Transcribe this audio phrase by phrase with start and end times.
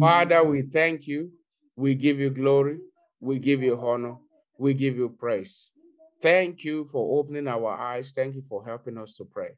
[0.00, 1.30] Father, we thank you.
[1.76, 2.78] We give you glory.
[3.20, 4.16] We give you honor.
[4.58, 5.70] We give you praise.
[6.20, 8.12] Thank you for opening our eyes.
[8.12, 9.50] Thank you for helping us to pray.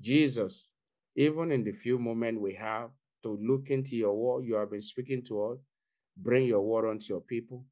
[0.00, 0.68] Jesus,
[1.16, 2.90] even in the few moments we have
[3.24, 5.58] to look into your word, you have been speaking to us.
[6.16, 7.64] Bring your word unto your people.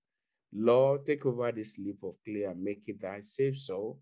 [0.53, 4.01] Lord, take over this leaf of clay and make it thy safe soul.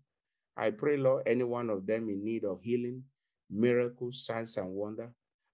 [0.57, 3.03] I pray, Lord, any one of them in need of healing,
[3.51, 5.11] miracles, signs, and wonder,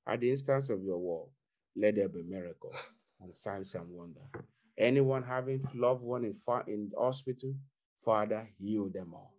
[0.07, 1.27] at the instance of your word,
[1.75, 4.21] let there be miracles and signs and wonder.
[4.77, 6.33] Anyone having loved one in,
[6.67, 7.53] in hospital,
[8.03, 9.33] Father, heal them all.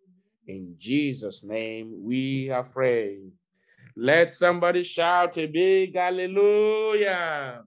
[0.47, 3.33] In Jesus' name, we are praying.
[3.97, 7.63] Let somebody shout a big hallelujah.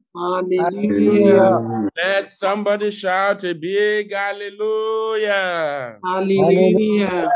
[0.57, 1.89] Hallelujah.
[1.95, 5.97] Let somebody shout a big hallelujah.
[6.37, 7.29] Hallelujah.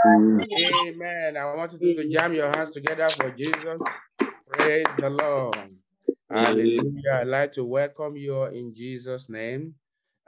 [0.58, 1.38] Amen.
[1.38, 3.82] I want you to jam your hands together for Jesus.
[4.52, 5.58] Praise the Lord.
[6.30, 7.22] Hallelujah.
[7.22, 9.76] I'd like to welcome you all in Jesus' name.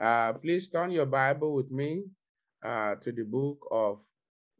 [0.00, 2.04] Uh, please turn your Bible with me
[2.64, 3.98] uh, to the book of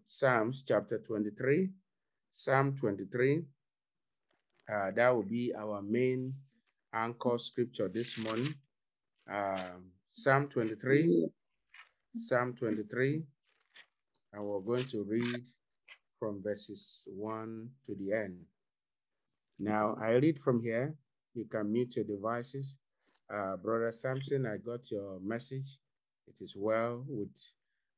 [0.05, 1.71] Psalms, chapter 23.
[2.33, 3.43] Psalm 23.
[4.73, 6.35] Uh, that will be our main
[6.93, 8.55] anchor scripture this morning.
[9.31, 11.29] Um, Psalm 23.
[12.17, 13.23] Psalm 23.
[14.33, 15.45] And we're going to read
[16.19, 18.37] from verses 1 to the end.
[19.59, 20.95] Now, I read from here.
[21.37, 22.77] You can mute your devices.
[23.33, 25.79] Uh, brother Samson, I got your message.
[26.27, 27.37] It is well with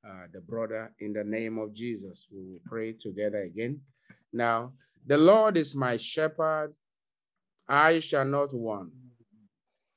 [0.04, 2.26] uh, the brother in the name of Jesus.
[2.32, 3.80] We will pray together again.
[4.32, 4.72] Now,
[5.06, 6.74] the Lord is my shepherd,
[7.68, 8.90] I shall not want.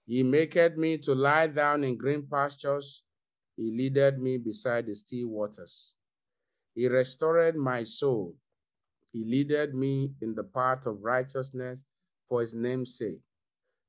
[0.05, 3.01] He maketh me to lie down in green pastures.
[3.57, 5.93] He leadeth me beside the still waters.
[6.75, 8.35] He restored my soul.
[9.11, 11.79] He leadeth me in the path of righteousness
[12.29, 13.19] for his name's sake.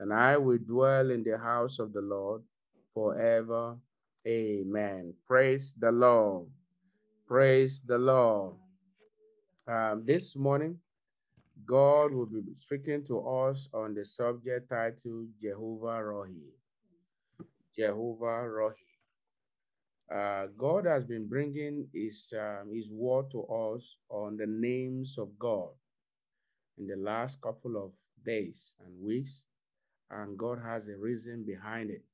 [0.00, 2.42] and I will dwell in the house of the Lord
[2.94, 3.76] forever.
[4.26, 5.14] Amen.
[5.26, 6.46] Praise the Lord.
[7.28, 8.54] Praise the Lord.
[9.68, 10.78] Um, this morning,
[11.66, 16.48] God will be speaking to us on the subject titled Jehovah Rohi.
[17.76, 18.74] Jehovah Rohi.
[20.12, 25.38] Uh, God has been bringing his, um, his word to us on the names of
[25.38, 25.68] God
[26.78, 27.92] in the last couple of
[28.24, 29.44] days and weeks,
[30.10, 32.04] and God has a reason behind it.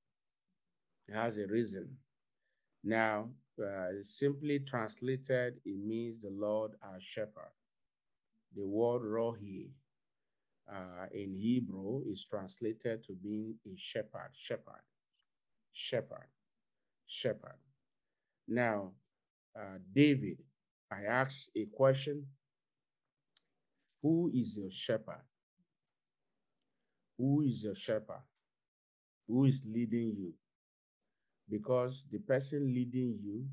[1.08, 1.88] It has a reason.
[2.84, 3.30] Now,
[3.62, 7.52] uh, simply translated, it means the Lord our shepherd.
[8.54, 9.70] The word Rohi
[10.70, 14.82] uh, in Hebrew is translated to being a shepherd, shepherd,
[15.72, 16.28] shepherd,
[17.06, 17.58] shepherd.
[18.48, 18.92] Now,
[19.58, 20.38] uh, David,
[20.90, 22.26] I asked a question
[24.02, 25.22] Who is your shepherd?
[27.18, 28.22] Who is your shepherd?
[29.28, 30.32] Who is leading you?
[31.48, 33.46] Because the person leading you.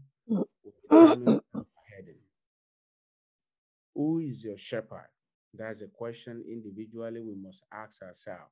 [3.96, 5.10] Who is your shepherd?
[5.54, 8.52] That's a question individually we must ask ourselves.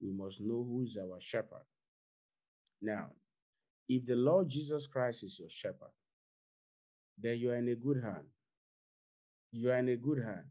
[0.00, 1.66] We must know who is our shepherd.
[2.80, 3.10] Now,
[3.88, 5.92] if the Lord Jesus Christ is your shepherd,
[7.18, 8.26] then you are in a good hand.
[9.52, 10.46] You are in a good hand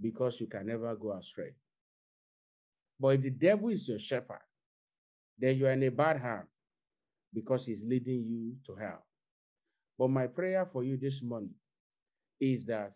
[0.00, 1.54] because you can never go astray.
[3.02, 4.42] But if the devil is your shepherd,
[5.36, 6.46] then you are in a bad hand
[7.34, 9.04] because he's leading you to hell.
[9.98, 11.54] But my prayer for you this morning
[12.40, 12.92] is that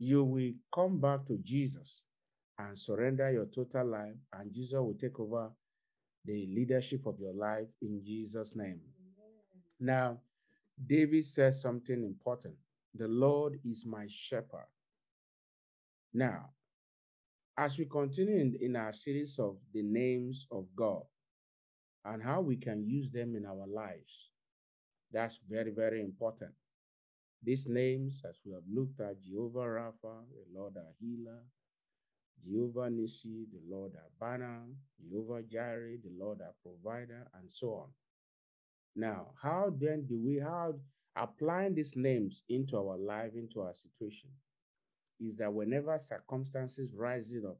[0.00, 2.02] you will come back to Jesus
[2.58, 5.52] and surrender your total life, and Jesus will take over
[6.24, 8.80] the leadership of your life in Jesus' name.
[9.78, 10.18] Now,
[10.84, 12.56] David says something important
[12.92, 14.66] The Lord is my shepherd.
[16.12, 16.55] Now,
[17.58, 21.02] as we continue in, in our series of the names of God
[22.04, 24.30] and how we can use them in our lives,
[25.12, 26.52] that's very, very important.
[27.42, 31.42] These names, as we have looked at Jehovah Rapha, the Lord our healer,
[32.44, 34.62] Jehovah Nissi, the Lord our banner,
[35.00, 37.88] Jehovah Jireh, the Lord our provider, and so on.
[38.94, 40.74] Now, how then do we, how
[41.16, 44.30] applying these names into our life, into our situation,
[45.20, 47.58] is that whenever circumstances rising up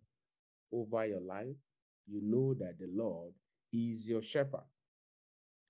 [0.72, 1.56] over your life,
[2.06, 3.32] you know that the Lord
[3.72, 4.64] is your shepherd.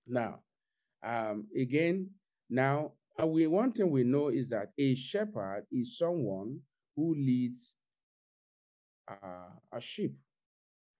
[0.05, 0.39] Now,
[1.03, 2.09] um, again,
[2.49, 6.59] now uh, we one thing we know is that a shepherd is someone
[6.95, 7.75] who leads
[9.09, 10.15] uh, a sheep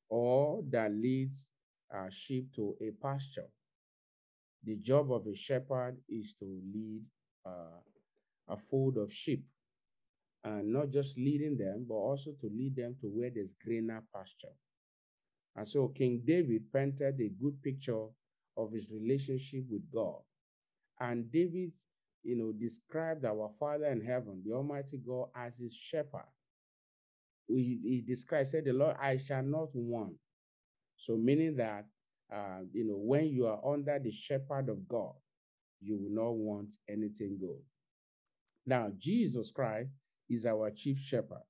[0.09, 1.47] or that leads
[1.91, 3.47] a sheep to a pasture.
[4.63, 7.03] The job of a shepherd is to lead
[7.45, 7.79] uh,
[8.49, 9.45] a fold of sheep
[10.47, 14.55] and not just leading them, but also to lead them to where there's greener pasture.
[15.55, 18.05] And so King David painted a good picture
[18.55, 20.21] of his relationship with God.
[20.99, 21.71] And David,
[22.23, 26.27] you know, described our Father in heaven, the Almighty God, as his shepherd.
[27.47, 30.15] He, he described, said, The Lord, I shall not want.
[30.95, 31.85] So, meaning that,
[32.33, 35.13] uh, you know, when you are under the shepherd of God,
[35.81, 37.61] you will not want anything good.
[38.65, 39.91] Now, Jesus Christ
[40.29, 41.43] is our chief shepherd,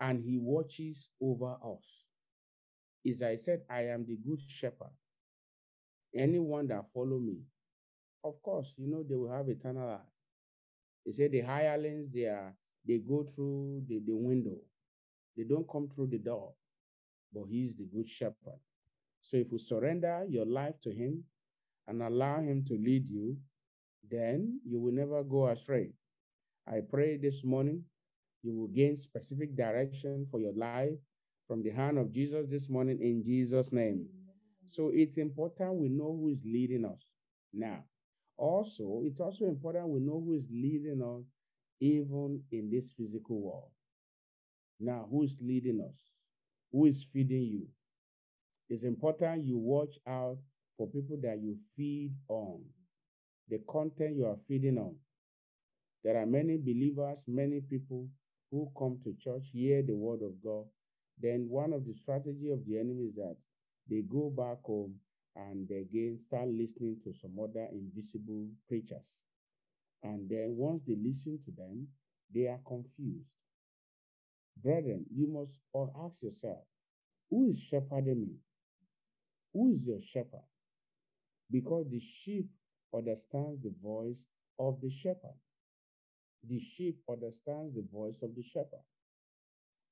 [0.00, 2.04] and he watches over us.
[3.08, 4.92] As I said, I am the good shepherd.
[6.14, 7.38] Anyone that follow me,
[8.24, 10.00] of course, you know, they will have eternal life.
[11.06, 12.54] They say the hirelings, they are
[12.86, 14.56] they go through the, the window.
[15.36, 16.52] They don't come through the door,
[17.32, 18.58] but he is the good shepherd.
[19.22, 21.24] So if you surrender your life to him
[21.86, 23.36] and allow him to lead you,
[24.10, 25.90] then you will never go astray.
[26.66, 27.84] I pray this morning
[28.42, 30.98] you will gain specific direction for your life
[31.46, 34.06] from the hand of Jesus this morning in Jesus' name.
[34.66, 37.10] So it's important we know who is leading us.
[37.52, 37.84] Now,
[38.36, 41.26] also, it's also important we know who is leading us
[41.80, 43.70] even in this physical world.
[44.78, 45.98] Now, who is leading us?
[46.72, 47.66] Who is feeding you?
[48.68, 50.38] It's important you watch out
[50.78, 52.62] for people that you feed on,
[53.48, 54.94] the content you are feeding on.
[56.02, 58.08] There are many believers, many people
[58.50, 60.64] who come to church, hear the word of God.
[61.20, 63.36] Then one of the strategy of the enemy is that
[63.88, 64.94] they go back home
[65.36, 69.14] and again start listening to some other invisible preachers.
[70.02, 71.88] And then once they listen to them,
[72.34, 73.28] they are confused.
[74.62, 75.60] Brethren, you must
[76.04, 76.64] ask yourself,
[77.28, 78.36] who is shepherding me?
[79.52, 80.44] Who is your shepherd?
[81.50, 82.48] Because the sheep
[82.94, 84.24] understands the voice
[84.58, 85.36] of the shepherd
[86.48, 88.84] the sheep understands the voice of the shepherd.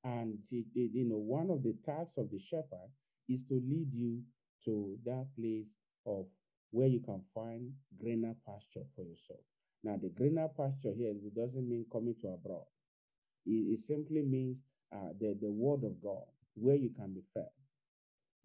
[0.05, 2.91] And you know, one of the tasks of the shepherd
[3.29, 4.23] is to lead you
[4.65, 5.67] to that place
[6.07, 6.27] of
[6.71, 9.41] where you can find greener pasture for yourself.
[9.85, 12.67] Now, the greener pasture here doesn't mean coming to abroad.
[13.47, 14.59] It, it simply means
[14.95, 16.25] uh, the, the word of God,
[16.55, 17.51] where you can be fed.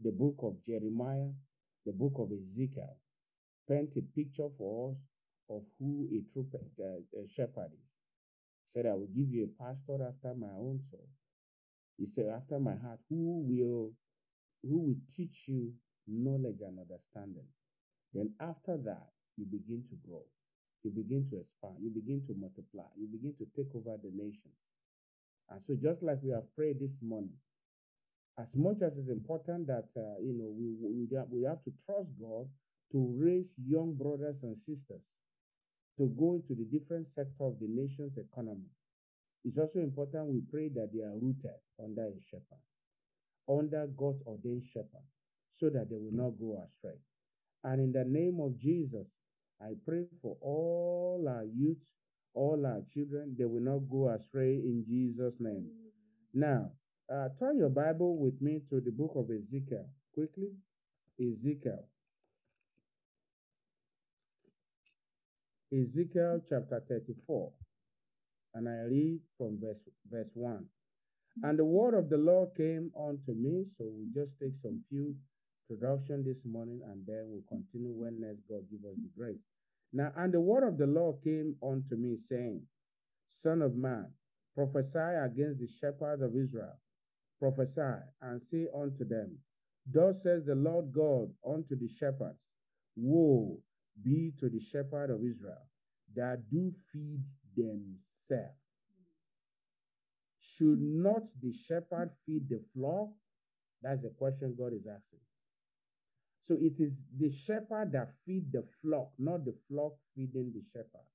[0.03, 1.31] The book of Jeremiah,
[1.85, 2.97] the book of Ezekiel,
[3.69, 4.97] paint a picture for us
[5.49, 7.92] of who a true uh, shepherd is
[8.71, 11.07] said, I will give you a pastor after my own soul.
[11.97, 13.93] He said, after my heart, who will
[14.63, 15.73] who will teach you
[16.07, 17.47] knowledge and understanding.
[18.13, 20.23] Then after that, you begin to grow.
[20.83, 21.75] You begin to expand.
[21.81, 22.89] You begin to multiply.
[22.97, 24.59] You begin to take over the nations.
[25.49, 27.37] And so, just like we have prayed this morning,
[28.39, 32.09] as much as it's important that uh, you know we we we have to trust
[32.19, 32.47] God
[32.91, 35.03] to raise young brothers and sisters
[35.97, 38.69] to go into the different sector of the nation's economy.
[39.45, 42.63] It's also important we pray that they are rooted under a shepherd,
[43.49, 45.05] under God ordained shepherd,
[45.59, 46.97] so that they will not go astray.
[47.63, 49.07] And in the name of Jesus,
[49.61, 51.77] I pray for all our youth,
[52.33, 55.69] all our children, they will not go astray in Jesus' name.
[56.33, 56.71] Now,
[57.13, 60.51] uh, turn your Bible with me to the book of Ezekiel quickly.
[61.19, 61.85] Ezekiel
[65.73, 67.51] Ezekiel chapter 34,
[68.53, 69.79] and I read from verse,
[70.11, 70.63] verse 1.
[71.41, 75.15] And the word of the Lord came unto me, so we'll just take some few
[75.67, 79.41] introduction this morning, and then we'll continue when next God give us the grace.
[79.91, 82.61] Now, and the word of the Lord came unto me, saying,
[83.31, 84.11] Son of man,
[84.55, 86.77] prophesy against the shepherds of Israel.
[87.39, 89.39] Prophesy and say unto them,
[89.91, 92.37] Thus says the Lord God unto the shepherds,
[92.95, 93.57] Woe
[94.01, 95.61] be to the shepherd of Israel
[96.15, 97.23] that do feed
[97.55, 98.57] themselves.
[100.57, 103.09] Should not the shepherd feed the flock?
[103.81, 105.19] That's the question God is asking.
[106.47, 111.07] So it is the shepherd that feed the flock, not the flock feeding the shepherd,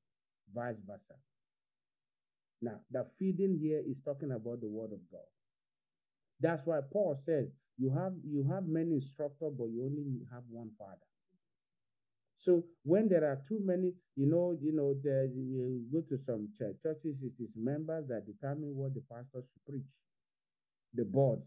[0.54, 1.18] vice versa.
[2.60, 5.28] Now, the feeding here is talking about the word of God.
[6.40, 10.70] That's why Paul said, you have you have many instructors, but you only have one
[10.78, 11.07] father.
[12.48, 16.48] So when there are too many, you know, you know, the, you go to some
[16.58, 19.90] church, churches, it is members that determine what the pastor should preach.
[20.94, 21.40] The board.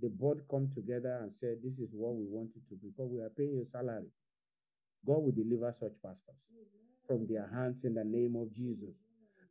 [0.00, 3.22] the board come together and say, This is what we want you to because we
[3.22, 4.10] are paying you salary.
[5.06, 6.42] God will deliver such pastors
[7.06, 8.94] from their hands in the name of Jesus.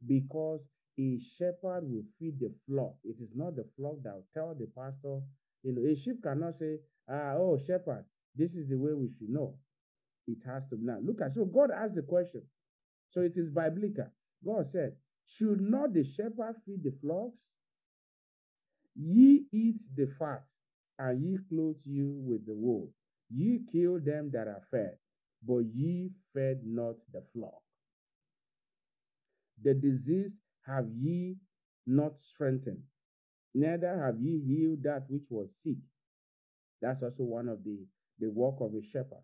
[0.06, 0.60] Because
[1.00, 2.96] a shepherd will feed the flock.
[3.06, 5.22] It is not the flock that will tell the pastor,
[5.64, 6.80] you know, a sheep cannot say,
[7.10, 8.06] ah, oh, shepherd,
[8.36, 9.56] this is the way we should know.
[10.28, 11.00] It has to be now.
[11.04, 12.44] Look at so God asked the question.
[13.12, 14.08] So it is biblical.
[14.46, 14.94] God said,
[15.26, 17.38] Should not the shepherd feed the flocks?
[18.96, 20.44] Ye eat the fat,
[21.00, 22.92] and ye clothe you with the wool.
[23.30, 24.98] Ye kill them that are fed,
[25.48, 27.62] but ye fed not the flock.
[29.64, 30.34] The disease
[30.66, 31.38] have ye
[31.88, 32.84] not strengthened,
[33.56, 35.78] neither have ye healed that which was sick.
[36.82, 37.80] That's also one of the,
[38.20, 39.24] the work of a shepherd.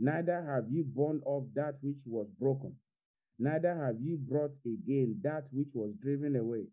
[0.00, 2.74] Neither have ye borne up that which was broken,
[3.38, 6.66] neither have ye brought again that which was driven away,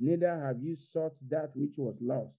[0.00, 2.34] neither have ye sought that which was lost,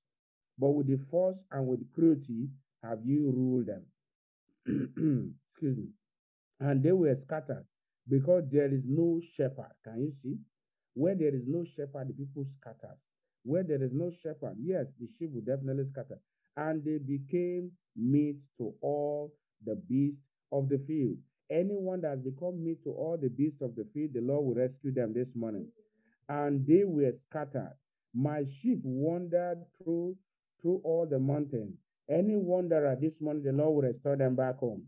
[0.58, 2.50] but with the force and with cruelty
[2.84, 3.86] have ye ruled them.
[5.52, 5.90] Excuse me.
[6.60, 7.66] And they were scattered
[8.10, 9.72] because there is no shepherd.
[9.84, 10.38] Can you see?
[10.96, 13.06] Where there is no shepherd, the people scatters.
[13.44, 16.20] Where there is no shepherd, yes, the sheep will definitely scatter.
[16.58, 19.34] And they became meat to all
[19.66, 21.18] the beasts of the field.
[21.50, 24.56] Anyone that has become meat to all the beasts of the field, the Lord will
[24.56, 25.68] rescue them this morning.
[26.30, 27.74] And they were scattered.
[28.14, 30.16] My sheep wandered through
[30.62, 31.78] through all the mountains.
[32.10, 34.84] Any wanderer this morning, the Lord will restore them back home.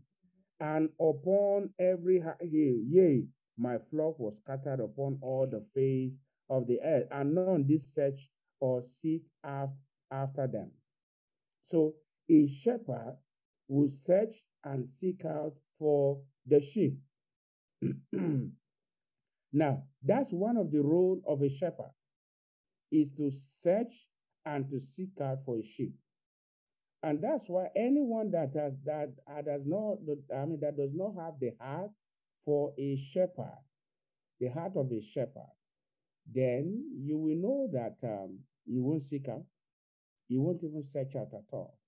[0.60, 3.24] And upon every hill, yea,
[3.58, 6.12] my flock was scattered upon all the face
[6.48, 8.30] of the earth, and none did search
[8.60, 10.70] or seek after them.
[11.66, 11.94] So
[12.30, 13.16] a shepherd
[13.68, 16.98] will search and seek out for the sheep.
[19.52, 21.92] now, that's one of the role of a shepherd
[22.90, 24.06] is to search
[24.46, 25.94] and to seek out for a sheep.
[27.02, 29.98] And that's why anyone that has that uh, does not
[30.34, 31.90] I mean that does not have the heart
[32.46, 33.58] for a shepherd,
[34.40, 35.52] the heart of a shepherd,
[36.32, 39.44] then you will know that um, you won't seek out,
[40.28, 41.78] you won't even search out at all.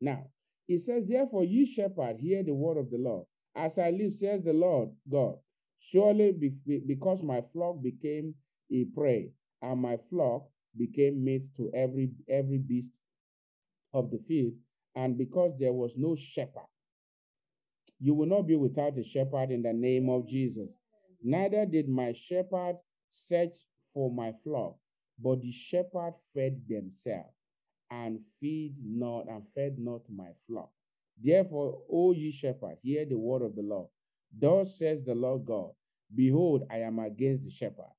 [0.00, 0.26] Now,
[0.68, 3.26] it says, Therefore, ye shepherd, hear the word of the Lord.
[3.54, 5.36] As I live, says the Lord God,
[5.78, 8.34] surely be, because my flock became
[8.72, 9.30] a prey,
[9.62, 12.92] and my flock became meat to every every beast
[13.92, 14.54] of the field,
[14.96, 16.66] and because there was no shepherd,
[18.00, 20.70] you will not be without a shepherd in the name of Jesus.
[21.22, 22.76] Neither did my shepherd
[23.10, 23.54] search
[23.92, 24.76] for my flock,
[25.22, 27.33] but the shepherd fed themselves
[28.02, 30.70] and feed not and fed not my flock.
[31.22, 33.88] Therefore, O ye shepherd, hear the word of the Lord.
[34.36, 35.70] Thus says the Lord God,
[36.14, 37.92] Behold, I am against the shepherd,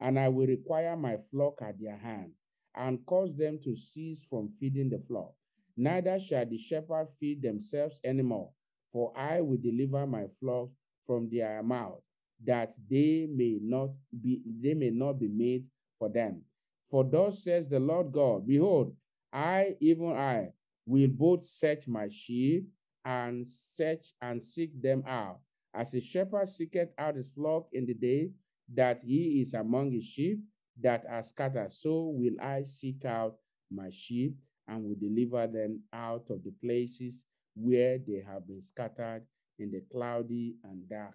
[0.00, 2.32] and I will require my flock at their hand,
[2.74, 5.34] and cause them to cease from feeding the flock
[5.76, 8.50] neither shall the shepherd feed themselves anymore,
[8.92, 10.68] for I will deliver my flock
[11.06, 12.00] from their mouth,
[12.44, 13.90] that they may not
[14.22, 15.64] be they may not be made
[15.98, 16.42] for them.
[16.90, 18.94] For thus says the Lord God, Behold,
[19.32, 20.48] I, even I,
[20.86, 22.68] will both search my sheep
[23.04, 25.40] and search and seek them out.
[25.74, 28.30] As a shepherd seeketh out his flock in the day
[28.74, 30.40] that he is among his sheep
[30.80, 33.36] that are scattered, so will I seek out
[33.70, 34.36] my sheep
[34.68, 39.24] and will deliver them out of the places where they have been scattered
[39.58, 41.14] in the cloudy and dark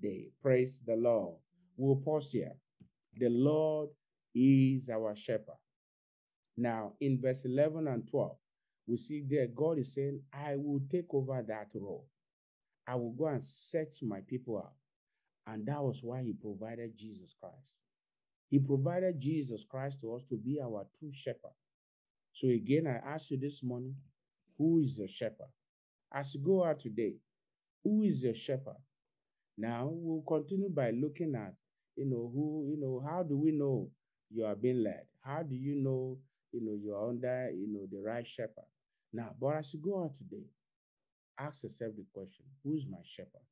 [0.00, 0.28] day.
[0.40, 1.36] Praise the Lord.
[1.76, 2.52] We'll pause here.
[3.18, 3.90] The Lord
[4.34, 5.61] is our shepherd.
[6.56, 8.36] Now, in verse 11 and 12,
[8.86, 12.06] we see there God is saying, I will take over that role.
[12.86, 14.72] I will go and search my people out.
[15.46, 17.56] And that was why he provided Jesus Christ.
[18.50, 21.54] He provided Jesus Christ to us to be our true shepherd.
[22.34, 23.94] So again, I ask you this morning,
[24.58, 25.50] who is your shepherd?
[26.12, 27.14] As you go out today,
[27.82, 28.76] who is your shepherd?
[29.56, 31.54] Now we'll continue by looking at,
[31.96, 33.90] you know, who, you know, how do we know
[34.30, 35.02] you are being led?
[35.22, 36.18] How do you know,
[36.52, 38.68] you know, you're under, you know, the right shepherd?
[39.12, 40.44] Now, but as you go out today,
[41.38, 43.44] ask yourself the question, who is my shepherd?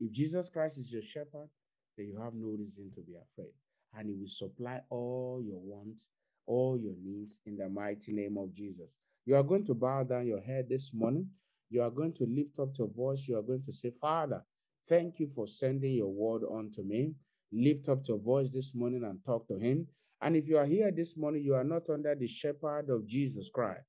[0.00, 1.48] If Jesus Christ is your shepherd,
[1.96, 3.52] then you have no reason to be afraid.
[3.94, 6.06] And he will supply all your wants
[6.48, 8.88] all your needs in the mighty name of Jesus.
[9.26, 11.28] You are going to bow down your head this morning.
[11.70, 13.26] You are going to lift up your voice.
[13.28, 14.42] You are going to say, Father,
[14.88, 17.12] thank you for sending your word unto me.
[17.52, 19.86] Lift up your voice this morning and talk to him.
[20.20, 23.50] And if you are here this morning, you are not under the shepherd of Jesus
[23.52, 23.86] Christ.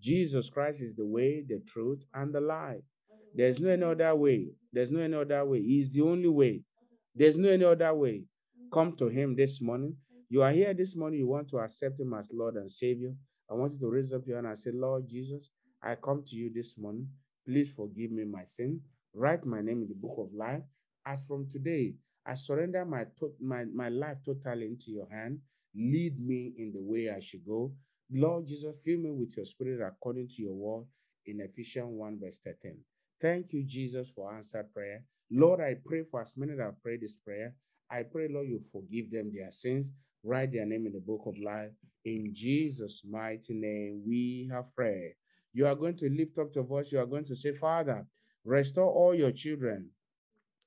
[0.00, 2.82] Jesus Christ is the way, the truth, and the life.
[3.34, 4.48] There's no any other way.
[4.72, 5.62] There's no any other way.
[5.62, 6.62] He is the only way.
[7.14, 8.24] There's no any other way.
[8.72, 9.96] Come to him this morning.
[10.32, 13.12] You are here this morning, you want to accept Him as Lord and Savior.
[13.50, 15.50] I want you to raise up your hand and say, Lord Jesus,
[15.82, 17.08] I come to you this morning.
[17.44, 18.80] Please forgive me my sin.
[19.12, 20.62] Write my name in the book of life.
[21.04, 23.06] As from today, I surrender my,
[23.40, 25.40] my, my life totally into your hand.
[25.74, 27.72] Lead me in the way I should go.
[28.12, 30.84] Lord Jesus, fill me with your spirit according to your word
[31.26, 32.76] in Ephesians 1, verse 13.
[33.20, 35.04] Thank you, Jesus, for answered prayer.
[35.30, 37.54] Lord, I pray for as many that have prayed this prayer.
[37.90, 39.92] I pray, Lord, you forgive them their sins.
[40.24, 41.70] Write their name in the book of life.
[42.04, 45.14] In Jesus' mighty name, we have prayed.
[45.52, 46.92] You are going to lift up your voice.
[46.92, 48.06] You are going to say, Father,
[48.44, 49.90] restore all your children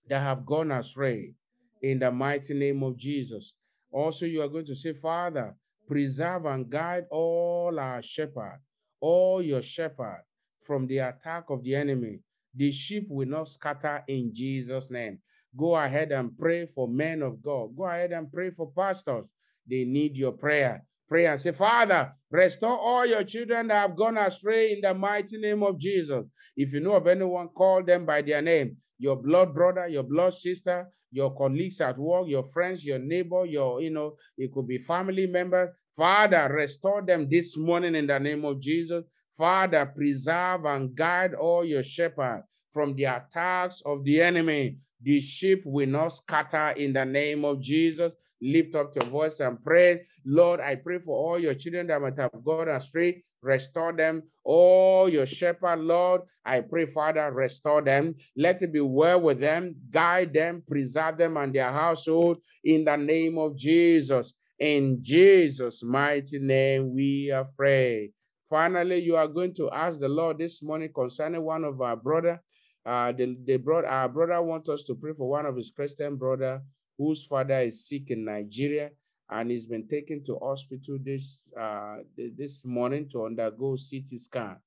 [0.10, 1.34] that have gone astray
[1.82, 3.54] in the mighty name of Jesus.
[3.94, 5.56] Also, you are going to say, Father,
[5.88, 8.60] preserve and guide all our shepherd,
[9.00, 10.24] all your shepherd
[10.66, 12.20] from the attack of the enemy.
[12.56, 15.20] The sheep will not scatter in Jesus' name.
[15.56, 17.76] Go ahead and pray for men of God.
[17.78, 19.26] Go ahead and pray for pastors.
[19.70, 20.84] They need your prayer.
[21.14, 25.38] Pray and say, Father, restore all your children that have gone astray in the mighty
[25.38, 26.26] name of Jesus.
[26.58, 28.78] If you know of anyone, call them by their name.
[28.98, 33.80] Your blood brother, your blood sister, your colleagues at work, your friends, your neighbor, your,
[33.80, 35.78] you know, it could be family member.
[35.96, 39.04] Father, restore them this morning in the name of Jesus.
[39.38, 42.42] Father, preserve and guide all your shepherds
[42.74, 44.78] from the attacks of the enemy.
[45.04, 48.14] The sheep will not scatter in the name of Jesus.
[48.44, 50.02] Lift up your voice and pray.
[50.26, 53.24] Lord, I pray for all your children that might have gone astray.
[53.42, 54.24] Restore them.
[54.46, 58.16] Oh, your shepherd, Lord, I pray, Father, restore them.
[58.36, 59.76] Let it be well with them.
[59.90, 64.34] Guide them, preserve them and their household in the name of Jesus.
[64.60, 68.12] In Jesus' mighty name, we are prayed.
[68.50, 72.42] Finally, you are going to ask the Lord this morning concerning one of our brother.
[72.86, 76.18] Uh, the, the brought, our brother wants us to pray for one of his Christian
[76.18, 76.62] brother
[76.98, 78.90] whose father is sick in Nigeria
[79.30, 81.98] and he's been taken to hospital this uh,
[82.38, 84.58] this morning to undergo CT scan.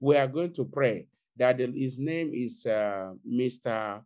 [0.00, 4.00] We are going to pray that his name is uh, Mr.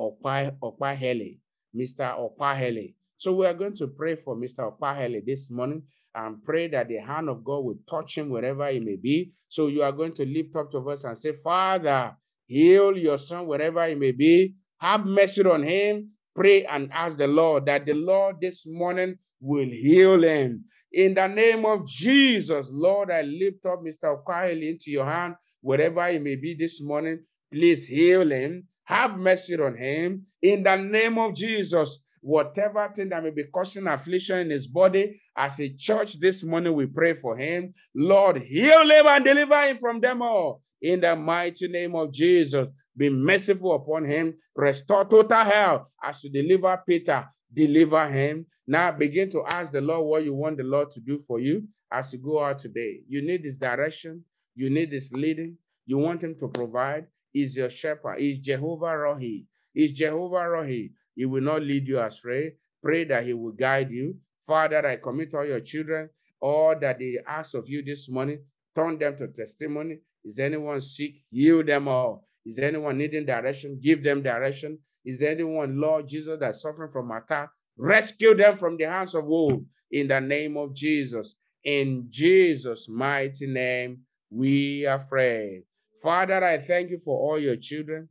[0.00, 1.38] Opahele,
[1.76, 2.16] Mr.
[2.18, 2.94] Opahele.
[3.16, 4.70] So we are going to pray for Mr.
[4.72, 5.82] Opahele this morning
[6.14, 9.32] and pray that the hand of God will touch him wherever he may be.
[9.48, 13.46] So you are going to lift up to us and say, Father, heal your son
[13.46, 14.54] wherever he may be.
[14.78, 16.10] Have mercy on him.
[16.40, 20.64] Pray and ask the Lord that the Lord this morning will heal him.
[20.90, 24.16] In the name of Jesus, Lord, I lift up Mr.
[24.16, 27.18] Okwahili into your hand, wherever he may be this morning.
[27.52, 28.66] Please heal him.
[28.84, 30.24] Have mercy on him.
[30.40, 35.20] In the name of Jesus, whatever thing that may be causing affliction in his body,
[35.36, 37.74] as a church this morning, we pray for him.
[37.94, 40.62] Lord, heal him and deliver him from them all.
[40.80, 44.34] In the mighty name of Jesus, be merciful upon him.
[44.54, 47.26] Restore total health as you deliver Peter.
[47.52, 48.46] Deliver him.
[48.66, 51.66] Now begin to ask the Lord what you want the Lord to do for you
[51.90, 53.00] as you go out today.
[53.08, 54.24] You need his direction.
[54.54, 55.56] You need his leading.
[55.86, 57.06] You want him to provide.
[57.32, 58.18] He's your shepherd.
[58.18, 59.46] He's Jehovah Rohi.
[59.72, 60.92] He's Jehovah Rohi.
[61.14, 62.54] He will not lead you astray.
[62.82, 64.16] Pray that he will guide you.
[64.46, 68.40] Father, I commit all your children, all that they ask of you this morning,
[68.74, 69.98] turn them to testimony.
[70.24, 71.14] Is anyone sick?
[71.30, 72.26] Heal them all.
[72.50, 73.78] Is anyone needing direction?
[73.80, 74.76] Give them direction.
[75.04, 77.48] Is there anyone, Lord Jesus, that's suffering from attack?
[77.78, 81.36] Rescue them from the hands of wolves in the name of Jesus.
[81.62, 85.62] In Jesus' mighty name, we are prayed.
[86.02, 88.08] Father, I thank you for all your children.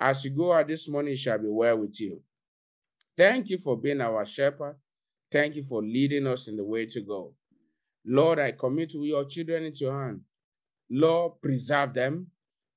[0.00, 2.20] As you go out this morning, shall be well with you.
[3.16, 4.74] Thank you for being our shepherd.
[5.30, 7.34] Thank you for leading us in the way to go.
[8.04, 10.22] Lord, I commit your children into your hand.
[10.90, 12.26] Lord, preserve them,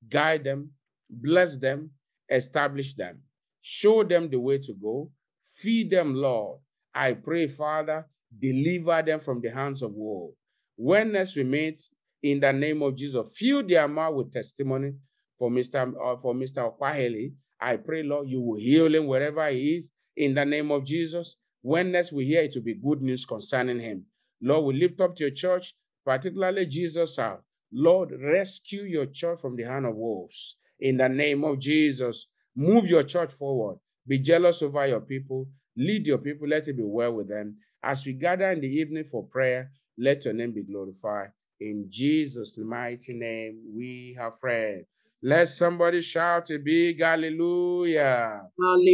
[0.08, 0.70] guide them,
[1.10, 1.90] bless them,
[2.28, 3.20] establish them,
[3.60, 5.10] show them the way to go,
[5.50, 6.60] feed them, Lord.
[6.94, 8.06] I pray, Father,
[8.38, 10.30] deliver them from the hands of war.
[10.76, 11.80] When next we meet,
[12.22, 14.92] in the name of Jesus, fill their mouth with testimony
[15.38, 15.92] for Mr.
[15.94, 16.70] Uh, for Mr.
[16.70, 17.32] Okwaheli.
[17.60, 21.36] I pray, Lord, you will heal him wherever he is in the name of Jesus.
[21.62, 24.04] When next we hear it will be good news concerning him.
[24.42, 27.42] Lord, we lift up to your church, particularly Jesus out.
[27.72, 30.56] Lord, rescue your church from the hand of wolves.
[30.80, 33.78] In the name of Jesus, move your church forward.
[34.06, 35.46] Be jealous over your people.
[35.76, 36.48] Lead your people.
[36.48, 37.56] Let it be well with them.
[37.82, 41.30] As we gather in the evening for prayer, let your name be glorified.
[41.60, 44.86] In Jesus' mighty name, we have prayed.
[45.22, 48.42] Let somebody shout a big hallelujah.